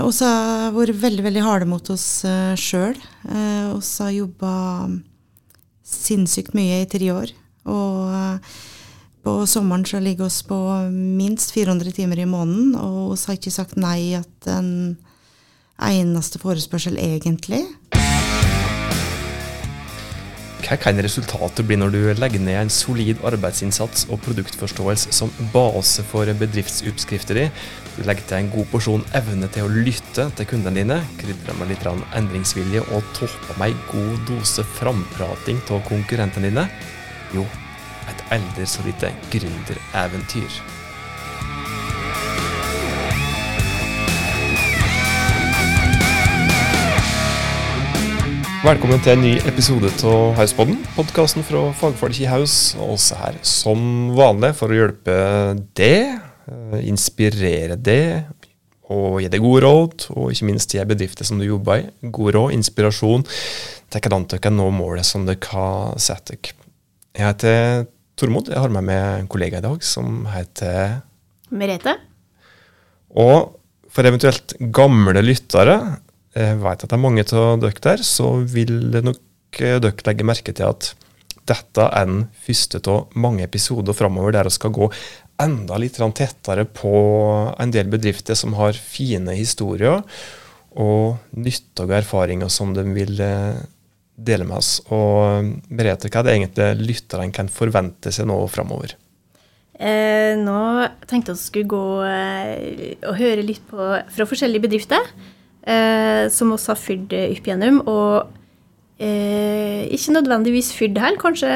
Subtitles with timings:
[0.00, 2.96] Eh, og så har vært veldig veldig harde mot oss uh, sjøl.
[3.28, 4.52] Eh, og så har jobba
[5.84, 7.32] sinnssykt mye i tre år.
[7.70, 8.58] Og eh,
[9.20, 10.56] på sommeren så ligger oss på
[10.90, 12.74] minst 400 timer i måneden.
[12.78, 14.96] Og vi har ikke sagt nei at en
[15.80, 17.64] eneste forespørsel, egentlig.
[20.70, 26.04] Hva kan resultatet bli når du legger ned en solid arbeidsinnsats og produktforståelse som base
[26.06, 27.48] for bedriftsoppskrifta di?
[27.96, 31.72] Du legger til en god porsjon evne til å lytte til kundene dine, krydrer med
[31.72, 36.68] litt endringsvilje og topper med en god dose framprating av konkurrentene dine?
[37.34, 37.42] Jo,
[38.06, 40.62] et aldri så lite gründereventyr.
[48.60, 52.74] Velkommen til en ny episode av Hauspodden, podkasten fra fagfolk i Haus.
[52.76, 55.14] Også her som vanlig for å hjelpe
[55.78, 58.26] deg, eh, inspirere deg
[58.92, 62.34] og gi deg gode råd, og ikke minst gi bedrifter som du jobber i, gode
[62.36, 66.52] råd, inspirasjon til hvordan dere nå målet som dere satt dere.
[67.16, 68.52] Jeg heter Tormod.
[68.52, 71.00] Jeg har med meg en kollega i dag som heter
[71.48, 71.96] Merete.
[73.16, 73.56] Og
[73.88, 75.80] for eventuelt gamle lyttere
[76.40, 78.74] jeg vet at det er mange av dere der, så vil
[79.04, 80.92] nok eh, dere legge merke til at
[81.50, 84.90] dette er den første av mange episoder framover der vi skal gå
[85.40, 86.94] enda litt tettere på
[87.58, 90.02] en del bedrifter som har fine historier
[90.78, 93.60] og nyttige erfaringer som de vil eh,
[94.14, 94.78] dele med oss.
[94.92, 98.94] Og Merete, hva er det egentlig lytterne kan forvente seg nå framover?
[99.80, 100.60] Eh, nå
[101.08, 103.80] tenkte jeg å skulle gå eh, og høre litt på,
[104.12, 105.12] fra forskjellige bedrifter
[105.66, 107.80] eh, som oss har fyrt opp gjennom.
[107.90, 108.30] Og
[109.00, 111.18] eh, ikke nødvendigvis fyrt her.
[111.20, 111.50] Kanskje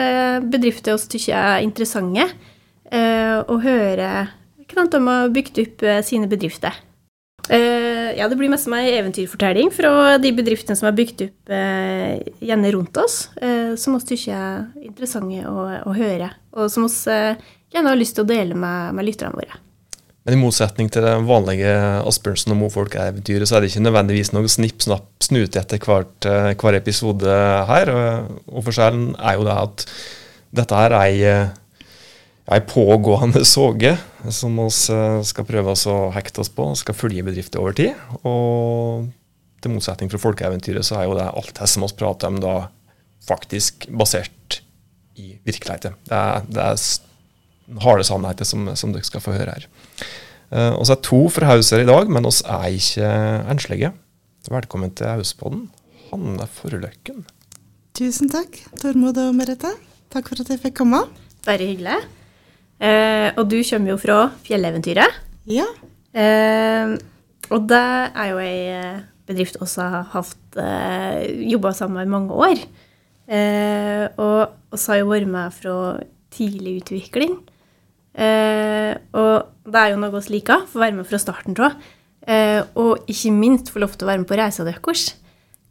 [0.52, 2.28] bedrifter oss syns er interessante.
[2.94, 4.10] Eh, å høre
[4.68, 6.76] hvordan de har bygd opp eh, sine bedrifter.
[7.52, 12.22] Eh, ja, det blir mest meg eventyrfortelling fra de bedriftene som er bygd opp eh,
[12.40, 13.26] gjerne rundt oss,
[13.80, 17.18] som vi syns er interessante å, å, høre, og som vi
[17.74, 19.60] gjerne har lyst til å dele med, med lytterne våre.
[20.24, 21.72] Men i motsetning til det vanlige
[22.08, 26.78] Asbjørnsen og Mofolk-eventyret, så er det ikke nødvendigvis noe snipp-snapp snute etter hvert, eh, hver
[26.78, 27.34] episode
[27.68, 27.92] her.
[28.48, 29.84] Og forskjellen er jo det at
[30.54, 31.44] dette her er ei,
[32.56, 33.92] ei pågående soge
[34.32, 37.92] som vi eh, skal prøve å hekte oss på, skal følge bedrifter over tid.
[38.24, 39.10] Og
[39.60, 42.56] til motsetning fra folkeeventyret, så er jo det alt det som vi prater om, da
[43.24, 44.62] faktisk basert
[45.20, 45.96] i virkeligheten.
[46.08, 46.80] Det er, det er
[47.84, 49.68] harde sannheter som, som dere skal få høre her.
[50.54, 53.08] Uh, oss er to fra Haus her i dag, men oss er ikke
[53.50, 53.90] enslige.
[54.52, 55.70] Velkommen til Hauspodden,
[56.10, 57.24] Hanne Forløkken.
[57.96, 59.72] Tusen takk, Tormod og Merete.
[60.12, 61.00] Takk for at jeg fikk komme.
[61.46, 61.96] Bare hyggelig.
[62.82, 65.20] Uh, og du kommer jo fra Fjelleventyret.
[65.48, 65.66] Ja.
[66.14, 66.94] Uh,
[67.54, 68.58] og det er jo ei
[69.24, 72.64] bedrift også har hatt uh, jobba sammen med i mange år.
[74.20, 74.40] og
[74.74, 75.74] vi har jo vært med fra
[76.34, 77.38] tidlig utvikling.
[78.14, 80.66] Og det er jo noe vi liker.
[80.70, 81.78] Få være med fra starten av.
[82.24, 85.10] Eh, og ikke minst få lov til å være med på reisa deres.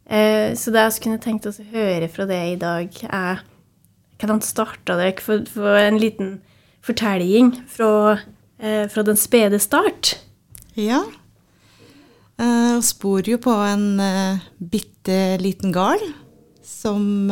[0.04, 3.42] Eh, så det jeg kunne tenkt oss å høre fra det i dag, er
[4.20, 5.18] hvordan starta dere?
[5.24, 6.36] For, for en liten
[6.84, 8.20] fortelling fra,
[8.60, 10.14] eh, fra den spede start.
[10.78, 11.02] Ja.
[12.34, 16.02] Vi uh, bor jo på en uh, bitte liten gard
[16.66, 17.30] som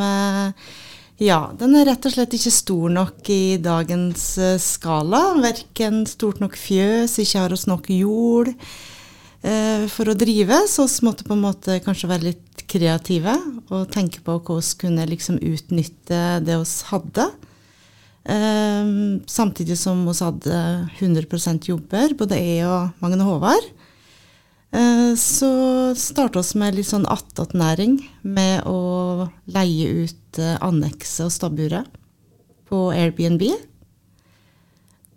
[1.21, 5.35] ja, den er rett og slett ikke stor nok i dagens uh, skala.
[5.43, 10.63] Verken stort nok fjøs, ikke har oss nok jord eh, for å drive.
[10.69, 13.35] Så vi måtte på en måte kanskje være litt kreative
[13.69, 17.29] og tenke på hvordan vi kunne liksom utnytte det vi hadde.
[18.33, 18.91] Eh,
[19.29, 20.59] samtidig som vi hadde
[20.97, 23.69] 100% jobber, både jeg og Magne Håvard.
[24.73, 25.49] Eh, så
[25.95, 31.99] starta vi med litt sånn attåtnæring med å leie ut eh, annekset og stabburet
[32.69, 33.45] på Airbnb.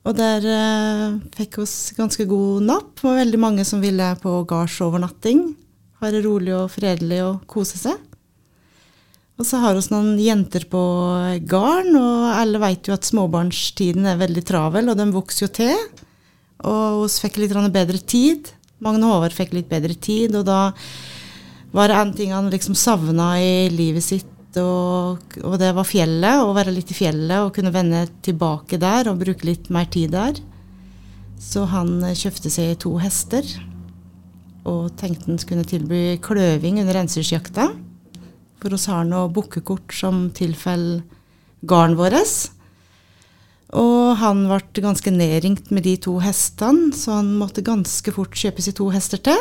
[0.06, 2.90] Og der eh, fikk vi ganske god napp.
[3.00, 5.46] Det var veldig mange som ville på gardsovernatting.
[6.02, 7.96] Ha det rolig og fredelig og kose seg.
[9.36, 10.82] Og så har vi noen jenter på
[11.48, 15.82] gården, og alle vet jo at småbarnstiden er veldig travel, og de vokser jo til.
[16.64, 18.52] Og vi fikk litt bedre tid.
[18.84, 20.72] Magne Håvard fikk litt bedre tid, og da
[21.76, 26.40] var det en ting han liksom savna i livet sitt, og, og, det var fjellet.
[26.40, 30.14] Å være litt i fjellet og kunne vende tilbake der og bruke litt mer tid
[30.16, 30.38] der.
[31.36, 33.44] Så han kjøpte seg to hester
[34.66, 37.68] og tenkte han skulle tilby kløving under reinsdyrjakta.
[38.62, 41.04] For oss har noe bukkekort som tilfeller
[41.68, 42.55] garnet vårt.
[43.74, 48.62] Og han ble ganske nedringt med de to hestene, så han måtte ganske fort kjøpe
[48.62, 49.40] seg to hester til.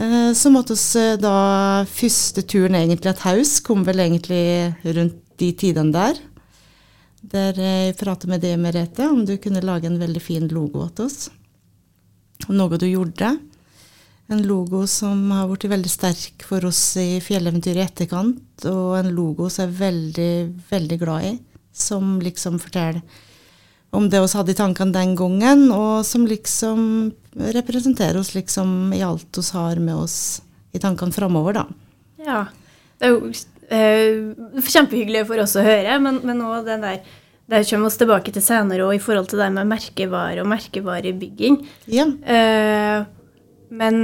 [0.00, 5.20] Eh, så måtte vi eh, da Første turen egentlig et haus kom vel egentlig rundt
[5.40, 6.22] de tidene der.
[7.20, 11.10] Der jeg pratet med deg, Merete, om du kunne lage en veldig fin logo til
[11.10, 11.28] oss.
[12.48, 13.34] Noe du gjorde.
[14.30, 19.10] En logo som har blitt veldig sterk for oss i Fjelleventyret i etterkant, og en
[19.12, 20.34] logo som jeg er veldig,
[20.70, 21.32] veldig glad i.
[21.80, 23.00] Som liksom forteller
[23.90, 26.82] om det vi hadde i tankene den gangen, og som liksom
[27.56, 30.18] representerer oss liksom i alt vi har med oss
[30.70, 31.64] i tankene framover, da.
[32.22, 32.44] Ja.
[33.00, 33.32] Det er jo
[33.74, 37.00] eh, kjempehyggelig for oss å høre, men, men også den der
[37.50, 41.56] det kommer vi tilbake til senere òg, i forhold til det med merkevare og merkevarebygging.
[41.90, 42.04] Ja.
[42.06, 43.00] Eh,
[43.74, 43.96] men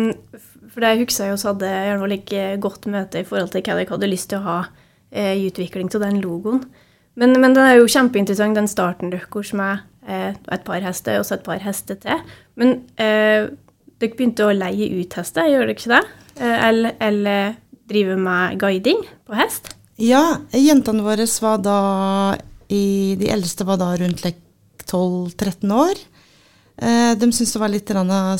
[0.72, 3.92] for det husker jeg vi hadde gjerne like godt møte i forhold til hva dere
[3.92, 4.56] hadde lyst til å ha
[5.14, 6.64] eh, i utvikling av den logoen.
[7.16, 11.24] Men, men den er jo kjempeinteressant, den starten deres med eh, et par hester og
[11.28, 12.24] så et par hester til.
[12.60, 13.48] Men eh,
[13.96, 16.02] dere begynte å leie ut hester, gjør dere ikke det?
[16.36, 17.56] Eh, eller, eller
[17.88, 19.72] drive med guiding på hest?
[19.96, 21.78] Ja, jentene våre var da
[22.68, 24.26] i, De eldste var da rundt
[24.84, 26.00] 12-13 år.
[26.76, 27.92] Eh, de syntes det var litt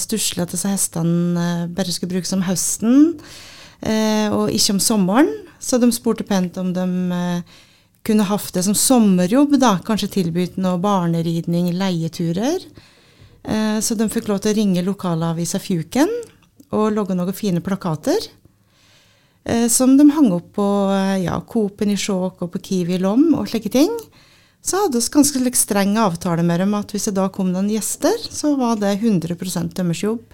[0.02, 3.16] stusslig at disse hestene eh, bare skulle brukes om høsten,
[3.80, 5.32] eh, og ikke om sommeren.
[5.58, 6.84] Så de spurte pent om de
[7.16, 7.56] eh,
[8.06, 12.62] kunne hatt det som sommerjobb, da, kanskje tilbudt noe barneridning, leieturer.
[13.42, 16.10] Eh, så de fikk lov til å ringe lokalavisa Fjuken
[16.74, 18.30] og logge noen fine plakater.
[19.46, 23.28] Eh, som de hang opp på eh, ja, Coop-en i Skjåk og på Kiwi Lom
[23.38, 23.92] og slike ting.
[24.66, 28.16] Så hadde vi ganske streng avtale med dem at hvis det da kom noen gjester,
[28.18, 29.36] så var det 100
[29.76, 30.24] deres jobb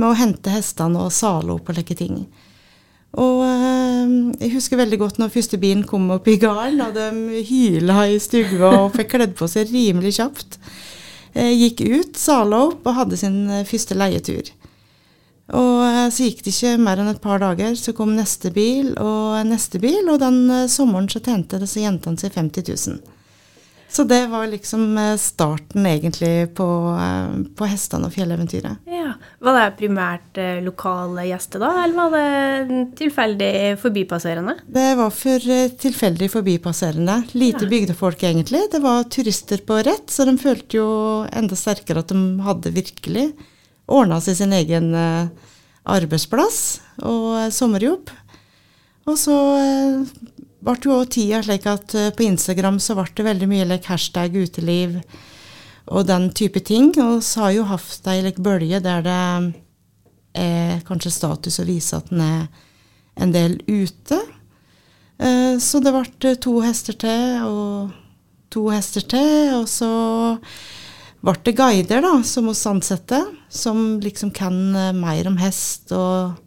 [0.00, 2.22] med å hente hestene og sale opp og slike ting.
[3.18, 7.42] Og øh, jeg husker veldig godt når første bilen kom opp i gården, og de
[7.48, 10.60] hyla i stua og fikk kledd på seg rimelig kjapt.
[11.34, 14.52] Jeg gikk ut, sala opp og hadde sin eh, første leietur.
[15.58, 18.92] Og eh, så gikk det ikke mer enn et par dager, så kom neste bil
[18.94, 23.19] og neste bil, og den sommeren så tjente disse jentene seg 50 000.
[23.90, 26.66] Så det var liksom eh, starten egentlig på,
[27.00, 28.86] eh, på hestene og fjelleventyret.
[28.86, 29.16] Ja.
[29.42, 33.52] Var det primært eh, lokale gjester da, eller var det tilfeldig
[33.82, 34.54] forbipasserende?
[34.70, 35.46] Det var for
[35.82, 37.16] tilfeldig forbipasserende.
[37.32, 37.70] Lite ja.
[37.72, 38.62] bygdefolk egentlig.
[38.70, 40.90] Det var turister på rett, så de følte jo
[41.26, 43.26] enda sterkere at de hadde virkelig
[43.90, 44.92] ordna seg sin egen
[45.90, 46.60] arbeidsplass
[47.02, 48.12] og sommerjobb.
[49.10, 49.36] Og så
[50.64, 53.88] ble jo også tida slik at uh, på Instagram så ble det veldig mye like,
[53.90, 54.98] hashtag uteliv
[55.90, 56.92] og den type ting.
[57.02, 59.20] Og så har jo hatt ei like, bølge der det
[60.40, 62.44] er kanskje status å vise at den er
[63.20, 64.20] en del ute.
[65.20, 67.96] Uh, så det ble to hester til og
[68.50, 69.90] to hester til, og så
[71.22, 73.20] ble det guider da, som hos ansatte,
[73.52, 74.56] som liksom kan
[74.96, 76.38] mer om hest og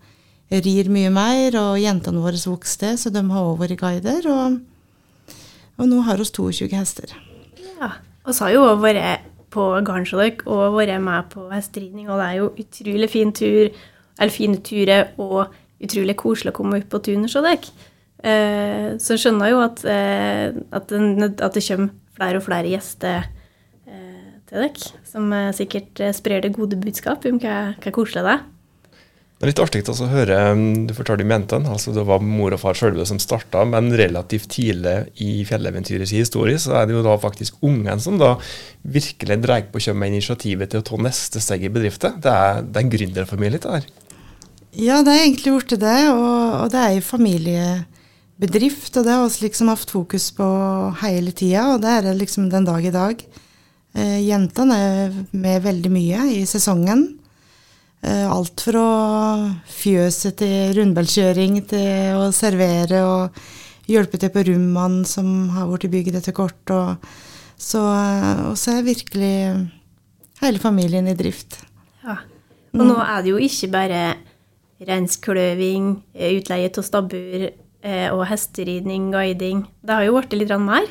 [0.61, 4.27] rir mye mer, og jentene våre vokste, så de har også vært guider.
[4.29, 5.37] Og,
[5.79, 7.15] og nå har vi 22 hester.
[7.79, 12.29] Ja, og så har jo vært på Garnsjødøk og vært med på hesteridning, og det
[12.29, 13.73] er jo utrolig fin tur,
[14.19, 15.53] eller fine turer og
[15.83, 17.73] utrolig koselig å komme opp på tunet hos dere.
[18.23, 22.71] Eh, så jeg skjønner jo at, eh, at, det, at, det kommer flere og flere
[22.71, 23.25] gjester
[23.89, 28.37] eh, til dere, som eh, sikkert sprer det gode budskap om hva, hva koselig det
[28.37, 28.45] er.
[29.43, 31.71] Det er litt artig å høre um, Du fortalte om jentene.
[31.75, 36.55] altså Det var mor og far sjølve som starta, men relativt tidlig i fjellaventyrets historie
[36.63, 38.37] så er det jo da faktisk ungen som da
[38.87, 42.21] virkelig dreier på å komme med initiativet til å ta neste steg i bedriften.
[42.23, 43.89] Det er, det er en gründerfamilie, det der.
[44.79, 45.97] Ja, det er egentlig blitt det.
[46.13, 48.93] Og, og det er en familiebedrift.
[48.95, 50.47] Og det har vi liksom hatt fokus på
[51.01, 53.27] hele tida, og det er det liksom den dag i dag.
[53.91, 57.03] Eh, jentene er med veldig mye i sesongen.
[58.03, 58.83] Eh, alt fra
[59.71, 63.37] fjøset til rundbeltkjøring til å servere og
[63.87, 66.59] hjelpe til på rommene som har blitt bygd etter kort.
[66.67, 67.05] Og
[67.55, 69.37] så, eh, og så er virkelig
[70.41, 71.61] hele familien i drift.
[72.03, 72.17] Ja.
[72.73, 74.01] Og nå er det jo ikke bare
[74.83, 77.51] reinskløving, eh, utleie av stabbur
[77.83, 79.65] og hesteridning, guiding.
[79.83, 80.87] Det har jo blitt litt mer?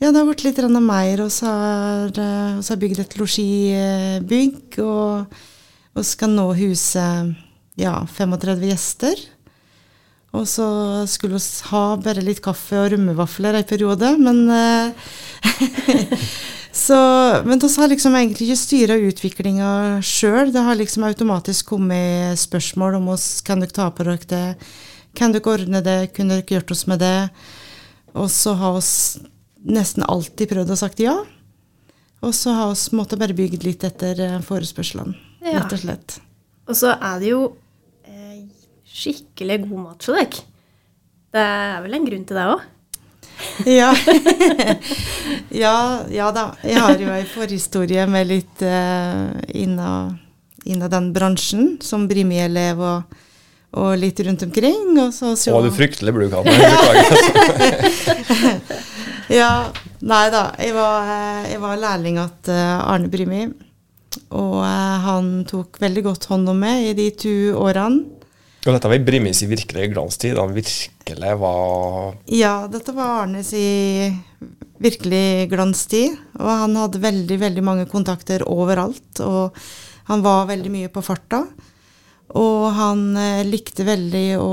[0.00, 1.20] Ja, det har blitt litt mer.
[1.20, 4.78] Og så har vi bygd et losjibygg.
[4.78, 5.26] og
[5.92, 7.04] og skal nå huse
[7.80, 9.22] ja, 35 gjester.
[10.32, 10.66] Og så
[11.12, 15.10] skulle vi ha bare litt kaffe og rømmevafler en periode, men uh,
[16.84, 17.00] så,
[17.44, 20.52] Men vi har liksom egentlig ikke styra utviklinga sjøl.
[20.54, 24.46] Det har liksom automatisk kommet spørsmål om oss kan dere ta på dere det,
[25.12, 27.28] kan dere ordne det, kunne dere gjort oss med det?
[28.16, 29.28] Og så har vi
[29.76, 31.18] nesten alltid prøvd å sagt ja.
[32.22, 34.40] Og så har vi måttet bare bygd litt etter eh,
[35.42, 36.16] forespørslene rett og slett.
[36.70, 37.42] Og så er det jo
[38.92, 40.44] skikkelig god mat for dere.
[41.32, 42.68] Det er vel en grunn til det òg?
[43.80, 43.90] ja.
[45.64, 45.76] ja.
[46.12, 46.28] ja.
[46.34, 46.44] da.
[46.62, 49.32] Jeg har jo ei forhistorie med litt eh,
[49.62, 50.12] inna,
[50.62, 53.16] den bransjen, som Brimi-elev og,
[53.72, 54.92] og, litt rundt omkring.
[55.00, 57.16] Og så, så Å, du fryktelig blid, Beklager.
[59.40, 59.52] ja.
[60.02, 60.48] Nei da.
[60.60, 63.46] Jeg var, eh, jeg var lærling til uh, Arne Brimi.
[64.30, 68.20] Og uh, han tok veldig godt hånd om meg i de to årene.
[68.62, 70.36] Og dette var i Brimis i virkelig glanstid?
[70.38, 74.12] Han virkelig var Ja, dette var Arnes i
[74.82, 76.14] virkelig glanstid.
[76.38, 79.18] Og han hadde veldig, veldig mange kontakter overalt.
[79.24, 79.58] Og
[80.10, 81.42] han var veldig mye på farta.
[82.38, 84.52] Og han eh, likte veldig å,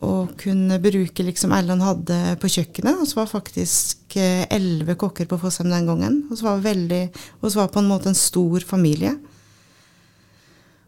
[0.00, 3.02] å kunne bruke liksom han hadde på kjøkkenet.
[3.02, 6.22] Og så var faktisk eh, elleve kokker på Fossheim den gangen.
[6.30, 7.02] Og så var, veldig,
[7.40, 9.12] og så var på en måte en stor familie.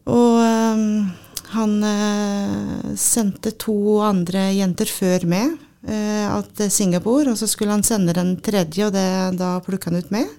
[0.08, 1.12] Og um,
[1.52, 5.52] han uh, sendte to andre jenter før med
[5.86, 9.06] uh, til Singapore, og så skulle han sende den tredje, og det,
[9.38, 10.32] da plukka han ut meg.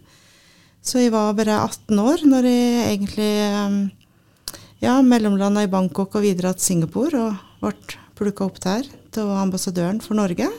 [0.84, 3.32] Så jeg var bare 18 år når jeg egentlig
[4.84, 10.02] ja, mellomlanda i Bangkok og videre til Singapore, og ble plukka opp der til ambassadøren
[10.04, 10.50] for Norge.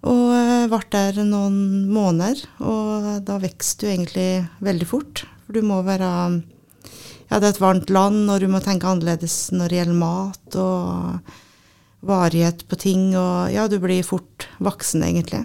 [0.00, 4.30] Og ble der noen måneder, og da vokste du egentlig
[4.64, 5.24] veldig fort.
[5.44, 6.08] For du må være
[7.30, 10.56] ja, det er et varmt land, og du må tenke annerledes når det gjelder mat
[10.58, 11.34] og
[12.06, 13.04] varighet på ting.
[13.14, 15.44] Og ja, du blir fort voksen, egentlig.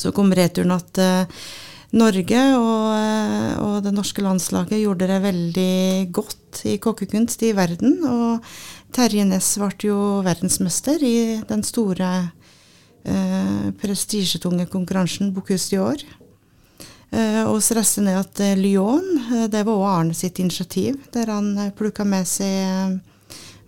[0.00, 1.44] Så kom returen at uh,
[2.00, 5.74] Norge og, uh, og, det norske landslaget gjorde det veldig
[6.16, 7.98] godt i kokkekunst i verden.
[8.08, 12.08] Og Terje Næss ble jo verdensmester i den store
[13.06, 16.02] eh, prestisjetunge konkurransen Bocuse d'Or.
[17.10, 19.06] Eh, og så reiste ned til Lyon.
[19.28, 22.98] Uh, det var òg Arne sitt initiativ, der han eh, plukka med seg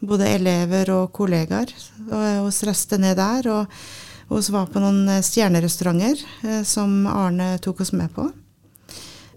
[0.02, 1.70] både elever og kollegaer.
[2.08, 6.18] Og vi reiste ned der, og vi var på noen stjernerestauranter
[6.66, 8.24] som Arne tok oss med på.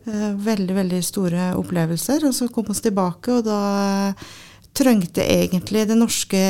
[0.06, 2.26] veldig, veldig store opplevelser.
[2.26, 3.60] Og så kom vi tilbake, og da
[4.76, 6.42] trengte egentlig det norske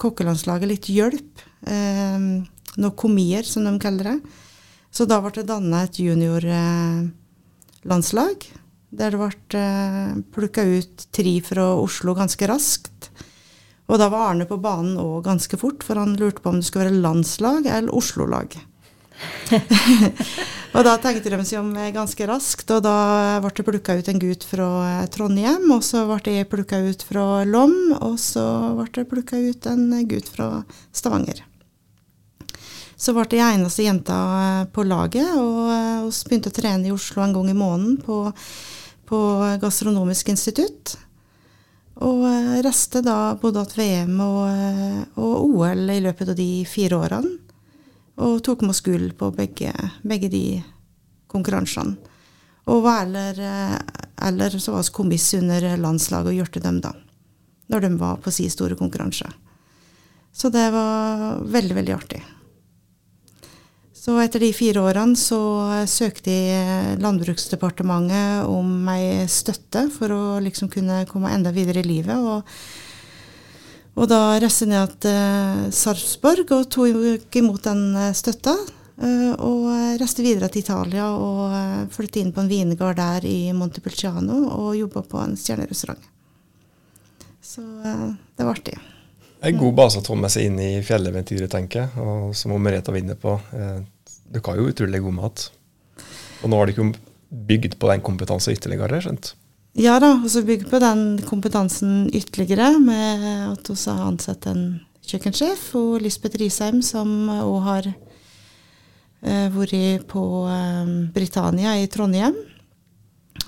[0.00, 1.44] kokkelandslaget litt hjelp.
[1.66, 4.20] noen komier, som de kaller det.
[4.96, 8.46] Så da ble det danna et juniorlandslag.
[8.96, 13.10] Der det ble eh, plukka ut tre fra Oslo ganske raskt.
[13.86, 16.66] Og da var Arne på banen òg ganske fort, for han lurte på om det
[16.68, 18.56] skulle være landslag eller Oslo-lag.
[20.76, 22.96] og da tenkte de seg om ganske raskt, og da
[23.44, 24.68] ble det plukka ut en gutt fra
[25.12, 25.66] Trondheim.
[25.72, 28.46] Og så ble jeg plukka ut fra Lom, og så
[28.78, 30.50] ble det plukka ut en gutt fra
[30.92, 31.44] Stavanger.
[32.96, 36.94] Så ble jeg eneste jenta eh, på laget, og vi eh, begynte å trene i
[36.94, 38.22] Oslo en gang i måneden på,
[39.08, 39.18] på
[39.60, 40.96] Gastronomisk institutt.
[42.00, 47.02] Og eh, reiste da både til VM og, og, OL i løpet av de fire
[47.04, 47.36] årene.
[48.16, 50.44] Og tok med oss gull på begge, begge, de
[51.30, 51.96] konkurransene.
[52.66, 53.38] Og var eller,
[54.26, 56.94] eller så var vi kommis under landslaget og hjalp dem da.
[57.70, 59.28] Når de var på sin store konkurranse.
[60.32, 62.22] Så det var veldig, veldig artig.
[64.06, 65.38] Så etter de fire årene så
[65.90, 72.14] søkte jeg Landbruksdepartementet om ei støtte for å liksom kunne komme enda videre i livet.
[72.14, 72.46] Og,
[73.96, 78.52] og da reiste jeg ned til Sarpsborg og tok imot den eh, støtta.
[78.96, 83.52] Eh, og reiste videre til Italia og eh, flyttet inn på en vingård der i
[83.56, 86.12] Montepulciano og jobba på en stjernerestaurant.
[87.46, 88.74] Så det var artig.
[89.46, 92.02] En god base å ta med seg inn i fjelleventyret, tenker jeg.
[92.02, 95.44] Og som Merete var inne på, dere har jo utrolig god mat.
[96.42, 96.88] Og nå har dere
[97.46, 99.30] bygd på den kompetansen ytterligere, skjønt?
[99.76, 104.62] Ja da, og så bygge på den kompetansen ytterligere med at vi har ansatt en
[105.04, 112.38] kjøkkensjef, og Lisbeth Risheim, som òg har uh, vært på uh, Britannia i Trondheim.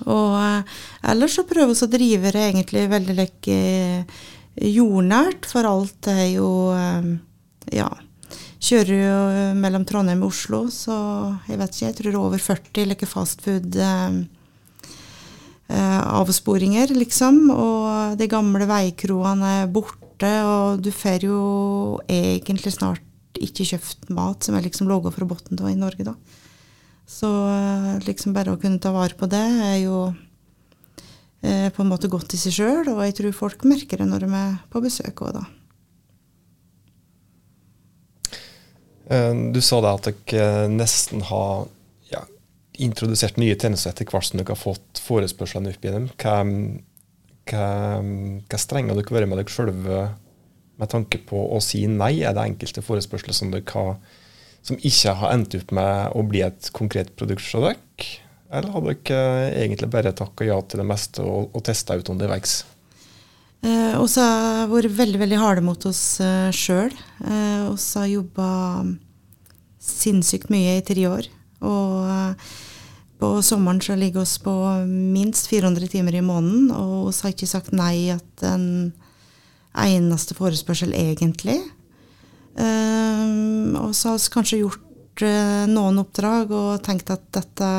[0.05, 0.77] Og uh,
[1.09, 3.57] ellers så prøver vi å drive det egentlig veldig like,
[4.69, 6.49] jordnært, for alt er jo
[7.73, 7.89] ja,
[8.59, 9.19] kjører jo
[9.59, 10.95] mellom Trondheim og Oslo, så
[11.47, 14.19] jeg vet ikke, jeg tror det er over 40 like fastfood eh,
[15.69, 17.43] avsporinger, liksom.
[17.53, 21.41] Og de gamle veikroene er borte, og du får jo
[22.09, 23.05] egentlig snart
[23.39, 26.15] ikke kjøpt mat som er liksom laga fra bunnen i Norge, da.
[27.09, 30.09] Så eh, liksom bare å kunne ta vare på det er jo
[31.41, 34.25] eh, på en måte godt i seg sjøl, og jeg tror folk merker det når
[34.25, 35.47] de er på besøk òg, da.
[39.09, 41.65] Eh, du sa da at dere eh, nesten har
[42.83, 46.07] introdusert nye tjenester etter hvert som dere har fått forespørslene opp igjennom.
[46.19, 46.37] Hva,
[47.51, 47.67] hva,
[48.49, 50.07] hva strenger dere være med dere sjølve
[50.79, 52.19] med tanke på å si nei?
[52.23, 53.99] Er det enkelte forespørsler som dere har
[54.65, 58.09] som ikke har endt opp med å bli et konkret produkt fra dere?
[58.49, 59.21] Eller har dere
[59.61, 62.63] egentlig bare takka ja til det meste og, og testa ut underveis?
[63.61, 66.93] Eh, og så har vært veldig veldig harde mot oss eh, sjøl.
[67.25, 68.49] Eh, og så har jobba
[69.83, 71.29] sinnssykt mye i tre år.
[71.67, 72.53] Og eh,
[73.19, 74.53] på sommeren så ligger oss på
[74.87, 78.69] minst 400 timer i måneden, og vi har ikke sagt nei til en
[79.79, 81.59] eneste forespørsel, egentlig.
[82.59, 87.69] Um, og så har vi kanskje gjort uh, noen oppdrag og tenkt at dette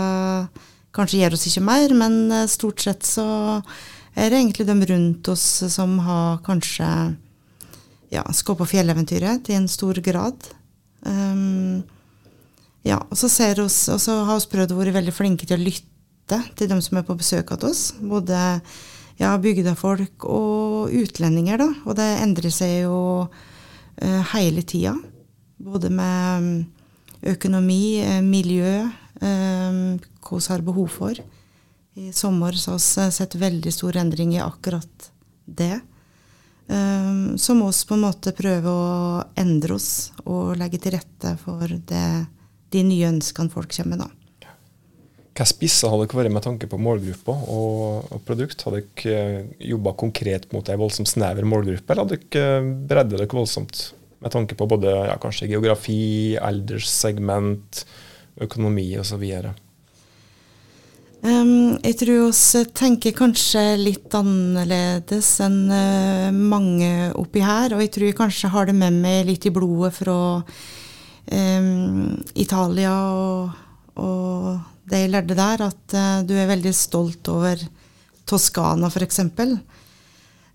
[0.96, 3.26] kanskje gir oss ikke mer, men uh, stort sett så
[4.14, 6.88] er det egentlig de rundt oss som har kanskje
[8.10, 10.50] ja, skal på fjelleventyret til en stor grad.
[11.06, 11.80] Um,
[12.86, 13.28] ja, og så,
[13.60, 16.80] oss, og så har vi prøvd å være veldig flinke til å lytte til dem
[16.84, 17.82] som er på besøk hos oss.
[18.00, 18.38] Både
[19.20, 21.68] ja, bygdefolk og utlendinger, da.
[21.84, 24.94] Og det endrer seg jo uh, hele tida.
[25.60, 26.56] Både med mm,
[27.34, 28.72] økonomi, uh, miljø,
[29.20, 31.20] uh, hva vi har behov for.
[32.00, 35.10] I sommer så har vi sett veldig stor endring i akkurat
[35.44, 35.82] det.
[36.70, 38.90] Um, så må vi på en måte prøve å
[39.36, 42.06] endre oss og legge til rette for det
[42.74, 44.06] de nye ønskene folk kommer med.
[44.06, 44.20] da.
[45.40, 48.60] Hva spisser har dere vært med tanke på målgruppa og, og, produkt?
[48.66, 53.38] Har dere eh, jobba konkret mot ei voldsomt snever målgruppe, eller har dere bredda dere
[53.38, 53.86] voldsomt
[54.20, 57.84] med tanke på både ja, kanskje geografi, alderssegment,
[58.44, 59.24] økonomi osv.?
[61.20, 67.76] Um, jeg tror vi tenker kanskje litt annerledes enn uh, mange oppi her.
[67.76, 70.44] Og jeg tror jeg kanskje har det med meg litt i blodet fra um,
[71.30, 73.58] Italia og,
[74.02, 74.58] og,
[74.90, 77.60] det jeg lærte der, at uh, du er veldig stolt over
[78.26, 79.20] Toskana f.eks.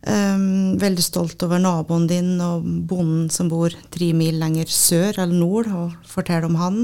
[0.05, 5.33] Um, veldig stolt over naboen din og bonden som bor tre mil lenger sør eller
[5.33, 6.77] nord, og forteller om han.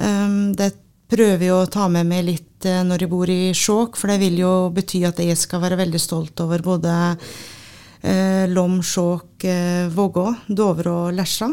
[0.00, 0.72] Um, det
[1.12, 4.18] prøver jeg å ta med meg litt uh, når jeg bor i Skjåk, for det
[4.24, 9.86] vil jo bety at jeg skal være veldig stolt over både uh, Lom, Skjåk, uh,
[9.94, 11.52] Vågå, Dovre og Lesja.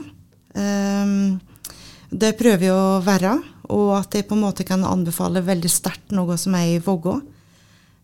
[0.54, 1.40] Um,
[2.14, 3.38] det prøver jeg å være,
[3.74, 7.16] og at jeg på en måte kan anbefale veldig sterkt noe som er i Vågå,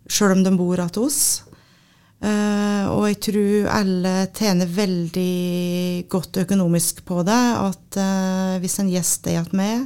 [0.10, 1.22] sjøl om de bor hos oss.
[2.20, 7.40] Uh, og jeg tror alle tjener veldig godt økonomisk på det.
[7.70, 9.86] At uh, hvis en gjest er hos meg,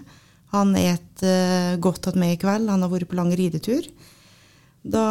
[0.53, 3.85] han et uh, godt hos meg i kveld, han har vært på lang ridetur,
[4.83, 5.03] da,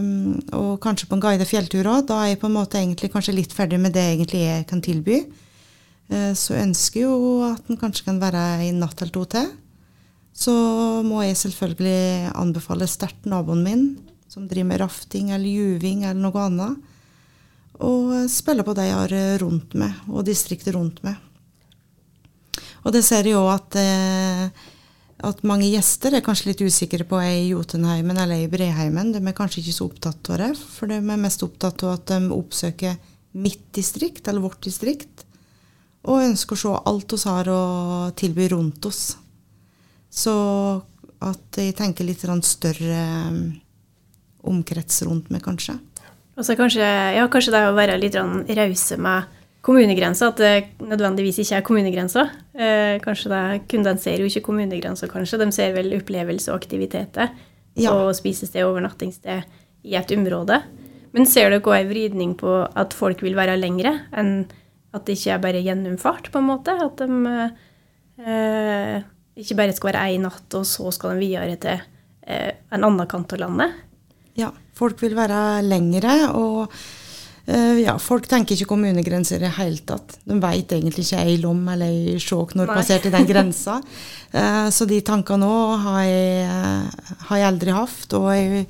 [0.00, 3.12] um, og kanskje på en guidet fjelltur òg, da er jeg på en måte egentlig
[3.12, 5.20] kanskje litt ferdig med det egentlig jeg kan tilby.
[6.12, 9.52] Eh, så ønsker jo at den kanskje kan være en natt eller to til.
[10.34, 10.54] Så
[11.06, 13.84] må jeg selvfølgelig anbefale sterkt naboen min,
[14.28, 16.90] som driver med rafting eller juving eller noe annet,
[17.84, 21.20] og spille på de jeg har rundt meg, og distriktet rundt meg.
[22.84, 24.64] Og det ser jeg òg at, eh,
[25.24, 29.14] at mange gjester er kanskje litt usikre på ei i Jotunheimen eller i Breheimen.
[29.14, 32.10] De er kanskje ikke så opptatt av det, for de er mest opptatt av at
[32.10, 32.98] de oppsøker
[33.38, 35.23] mitt distrikt, eller vårt distrikt
[36.04, 37.60] og ønsker å se alt vi har å
[38.16, 39.02] tilby rundt oss.
[40.12, 40.34] Så
[41.24, 43.54] at jeg tenker litt større um,
[44.44, 45.78] omkrets rundt meg, kanskje.
[46.34, 46.84] Og så kanskje,
[47.16, 52.24] ja, kanskje det å være litt rause med kommunegrensa, at det nødvendigvis ikke er kommunegrensa.
[52.52, 55.40] Eh, kanskje det, Kundene ser jo ikke kommunegrensa, kanskje.
[55.40, 57.30] De ser vel opplevelse og aktiviteter
[57.80, 57.94] ja.
[57.94, 60.60] og spisested og overnattingssted i et område.
[61.14, 64.42] Men ser dere òg en vridning på at folk vil være lengre enn
[64.94, 66.74] at det ikke er bare gjennomfart, på en måte.
[66.84, 67.08] At de
[68.22, 69.06] eh,
[69.40, 71.80] ikke bare skal være én natt, og så skal de videre til
[72.26, 73.80] eh, en annen kant av landet.
[74.38, 76.70] Ja, folk vil være lengre, og
[77.50, 80.18] eh, ja, folk tenker ikke kommunegrenser i det hele tatt.
[80.22, 83.80] De vet egentlig ikke ei lom eller ei sjåk når passerte den grensa.
[84.30, 86.10] Eh, så de tankene òg har,
[87.26, 88.06] har, jeg aldri hatt.
[88.14, 88.66] Og jeg,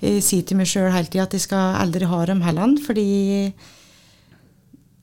[0.00, 3.08] jeg sier til meg sjøl hele tida at jeg skal aldri ha dem heller, fordi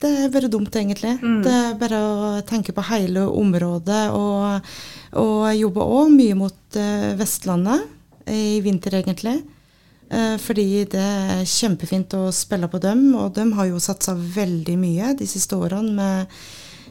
[0.04, 1.16] det er bare dumt, egentlig.
[1.22, 1.42] Mm.
[1.46, 4.04] Det er bare å tenke på hele området.
[4.18, 4.72] Og,
[5.22, 7.88] og jeg jobber òg mye mot uh, Vestlandet
[8.32, 9.38] i vinter, egentlig.
[10.12, 14.76] Uh, fordi det er kjempefint å spille på dem, og de har jo satsa veldig
[14.82, 16.36] mye de siste årene med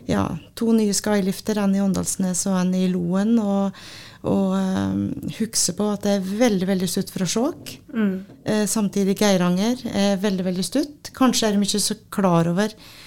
[0.08, 0.24] ja,
[0.58, 3.36] to nye skylifter, en i Åndalsnes og en i Loen.
[3.38, 3.84] Og,
[4.22, 5.04] og um,
[5.38, 7.76] huske på at det er veldig veldig stutt fra Skjåk.
[7.92, 8.16] Mm.
[8.48, 11.12] Uh, samtidig Geiranger er veldig veldig stutt.
[11.16, 13.01] Kanskje er de ikke så klar over eh,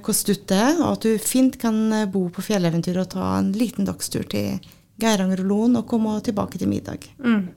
[0.00, 3.34] hvor stutt det er, og at du fint kan eh, bo på fjelleventyr og ta
[3.36, 4.56] en liten dagstur til
[4.98, 7.04] Geiranger og Loen og komme tilbake til middag.
[7.20, 7.50] Mm.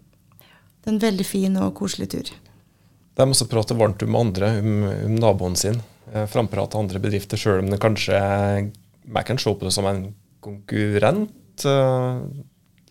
[0.81, 2.31] Det er en veldig fin og koselig tur.
[3.15, 5.79] De også prater varmt om andre, om, om naboen sin.
[6.11, 10.09] Eh, Framprate andre bedrifter, sjøl om det kanskje Jeg kan se på det som en
[10.41, 12.23] konkurrent, eh,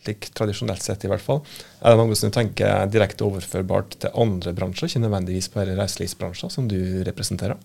[0.00, 1.42] slik tradisjonelt sett i hvert fall.
[1.82, 5.76] Er det noe som du tenker er direkte overførbart til andre bransjer, ikke nødvendigvis bare
[5.76, 7.60] reiselivsbransjer, som du representerer?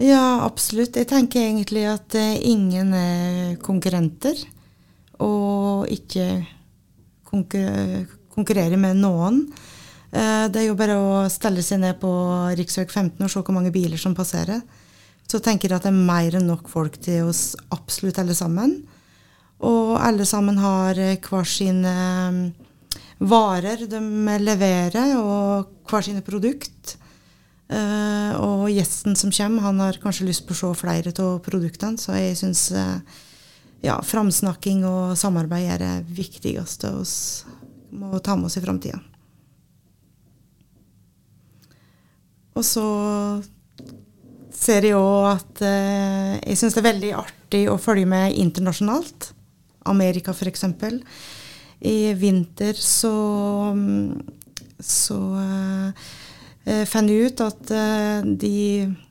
[0.00, 0.96] Ja, absolutt.
[0.96, 4.38] Jeg tenker egentlig at eh, ingen er konkurrenter.
[5.22, 6.42] Og ikke
[7.28, 9.42] konkur konkurrere med noen.
[10.12, 12.10] Eh, det er jo bare å stelle seg ned på
[12.52, 12.64] rv.
[12.64, 14.62] 15 og se hvor mange biler som passerer.
[15.28, 18.74] Så tenker jeg at det er mer enn nok folk til oss absolutt alle sammen.
[19.62, 21.94] Og alle sammen har eh, hver sine
[23.22, 24.00] varer de
[24.42, 26.96] leverer, og hver sine produkt.
[27.72, 32.00] Uh, og gjesten som kommer, han har kanskje lyst på å se flere av produktene.
[32.00, 32.98] Så jeg syns uh,
[33.84, 39.00] ja, framsnakking og samarbeid er det viktigste vi må ta med oss i framtida.
[42.52, 42.86] Og så
[44.52, 49.32] ser jeg òg at uh, jeg syns det er veldig artig å følge med internasjonalt.
[49.88, 50.68] Amerika, f.eks.
[51.82, 53.16] I vinter så,
[54.78, 56.04] så eh,
[56.86, 58.56] fant jeg ut at eh, de,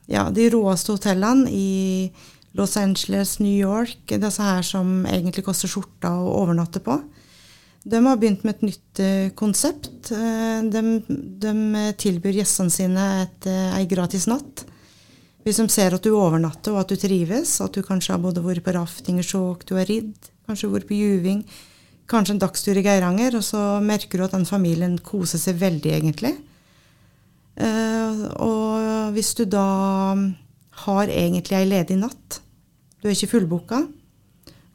[0.08, 2.12] ja, de råeste hotellene i
[2.56, 6.98] Los Angeles, New York, disse her som egentlig koster skjorta å overnatte på,
[7.82, 10.12] de har begynt med et nytt uh, konsept.
[10.12, 10.82] De,
[11.42, 11.54] de,
[11.98, 14.62] tilbyr gjestene sine et, ei gratis natt.
[15.42, 18.44] Hvis de ser at du overnatter og at du trives, at du kanskje har både
[18.44, 21.42] vært på rafting og sjåk, du har ridd, kanskje vært på juving,
[22.12, 25.96] kanskje en dagstur i Geiranger, og så merker du at den familien koser seg veldig,
[25.98, 26.36] egentlig.
[28.42, 29.66] Og hvis du da
[30.84, 32.40] har egentlig ei ledig natt,
[33.02, 33.82] du er ikke fullboka,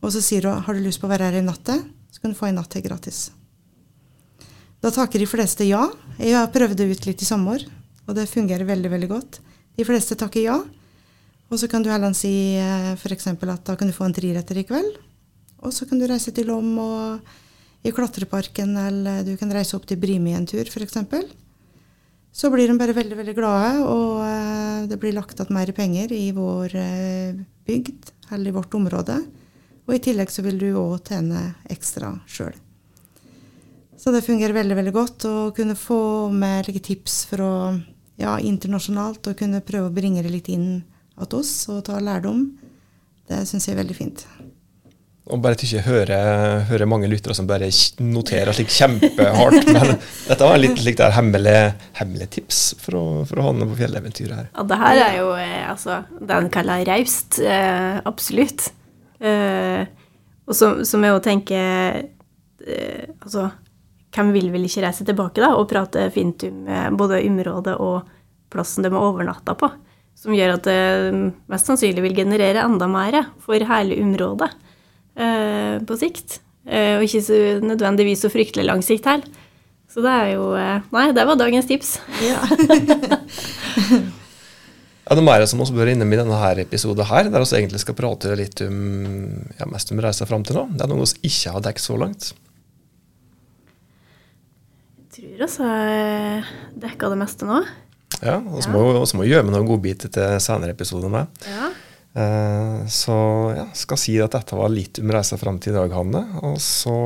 [0.03, 1.79] og så sier du har du lyst på å være her i natta,
[2.11, 3.27] så kan du få en natt til gratis.
[4.83, 5.87] Da takker de fleste ja.
[6.19, 7.63] Jeg har prøvd det ut litt i sommer,
[8.05, 9.39] og det fungerer veldig veldig godt.
[9.77, 10.57] De fleste takker ja.
[11.47, 13.29] Og så kan du heller si uh, f.eks.
[13.31, 14.97] at da kan du få en triretter i kveld.
[15.65, 19.87] Og så kan du reise til Lom og i klatreparken, eller du kan reise opp
[19.87, 20.99] til Brimi en tur, f.eks.
[22.37, 26.11] Så blir de bare veldig veldig glade, og eh, det blir lagt igjen mer penger
[26.13, 29.15] i vår eh, bygd, eller i vårt område.
[29.87, 31.41] Og i tillegg så vil du òg tjene
[31.73, 32.53] ekstra sjøl.
[33.97, 37.49] Så det fungerer veldig veldig godt å kunne få med like, tips fra
[38.21, 40.83] ja, internasjonalt, og kunne prøve å bringe det litt inn
[41.17, 42.51] til oss og ta lærdom.
[43.25, 44.27] Det syns jeg er veldig fint.
[45.27, 46.17] Og bare ikke høre,
[46.69, 47.67] høre mange lyttere som bare
[47.99, 49.67] noterer slik kjempehardt.
[49.75, 51.55] Men dette var litt litt der hemmelig,
[51.99, 54.49] hemmelig tips for å, for å på fjelleventyret her.
[54.53, 57.39] Ja, det her er jo eh, altså, det han kaller raust.
[57.43, 58.69] Eh, absolutt.
[59.19, 59.83] Eh,
[60.47, 63.49] og så må jeg jo tenke eh, Altså,
[64.13, 68.07] hvem vil vel ikke reise tilbake da, og prate fint om eh, både området og
[68.53, 69.69] plassen de har overnatta på?
[70.17, 70.79] Som gjør at det
[71.51, 74.63] mest sannsynlig vil generere enda mer for hele området eh,
[75.17, 76.39] på sikt.
[76.67, 79.27] Eh, og ikke så nødvendigvis så fryktelig lang sikt heller.
[79.87, 81.97] Så det er jo eh, Nei, det var dagens tips.
[82.23, 82.41] Ja.
[85.07, 87.55] Ja, det er mer som vi bør innom i denne her episoden, her, der vi
[87.55, 88.81] egentlig skal prate litt om
[89.55, 90.65] ja, mest om reisa fram til nå.
[90.73, 92.27] Det er noe vi ikke har dekket så langt.
[95.15, 96.51] Jeg tror vi har
[96.83, 97.61] dekka det meste nå.
[98.19, 101.31] Ja, og så må vi må gjøre med noen godbiter til senere episoder med.
[101.47, 101.71] Ja.
[102.13, 103.17] Eh, så
[103.55, 106.23] ja, skal si at dette var litt om reisa fram til i dag, Hanne.
[106.47, 106.97] Og så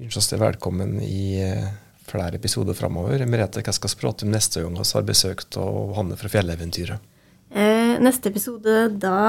[0.00, 1.70] ønsker oss velkommen i eh,
[2.10, 3.24] flere episoder framover.
[3.26, 7.08] Merete, hva skal vi prate om neste gang vi har besøkt av Hanne fra Fjelleventyret?
[7.50, 9.20] Eh, neste episode, da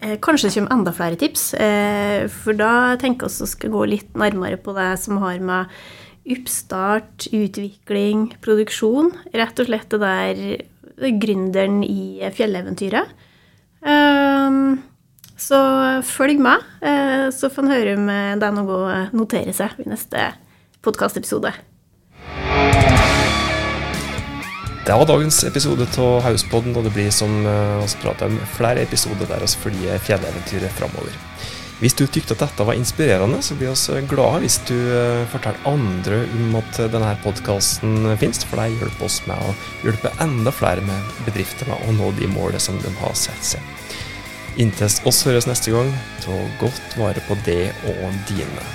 [0.00, 1.52] eh, kanskje det kommer enda flere tips.
[1.54, 5.72] Eh, for da tenker vi å gå litt nærmere på det som har med
[6.28, 10.40] oppstart, utvikling, produksjon Rett og slett det der
[11.22, 13.10] gründeren i fjelleventyret.
[13.86, 14.58] Eh,
[15.38, 15.60] så
[16.02, 19.88] følg med, eh, så får en høre om det er noe å notere seg i
[19.90, 20.32] neste
[20.82, 21.52] podkastepisode.
[24.88, 29.28] Det var dagens episode av Hauspodden, og det blir som vi prater om flere episoder
[29.28, 31.12] der vi følger fjelleventyret framover.
[31.78, 35.68] Hvis du tykte at dette var inspirerende, så blir vi glade hvis du uh, forteller
[35.70, 39.54] andre om at denne podkasten finnes, for det hjelper oss med å
[39.86, 43.62] hjelpe enda flere med bedrifter med å nå de målene som de har satt seg.
[44.58, 48.66] Inntil oss høres neste gang, ta godt vare på det og dine.